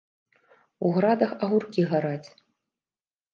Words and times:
У 0.87 0.89
градах 0.95 1.31
агуркі 1.49 1.81
гараць. 1.93 2.29